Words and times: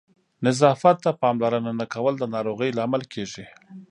نظافت 0.45 0.97
ته 1.03 1.11
پاملرنه 1.21 1.71
نه 1.79 1.85
کول 1.93 2.13
د 2.19 2.23
ناروغیو 2.33 2.75
لامل 2.77 3.03
کېږي. 3.13 3.45